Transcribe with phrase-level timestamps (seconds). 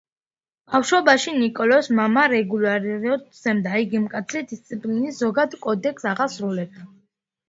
[0.75, 6.87] ბავშვობაში, ნიკოლოზს მამა რეგულარულად სცემა: იგი მკაცრი დისციპლინის ზოგად კოდექსს აღასრულებდა.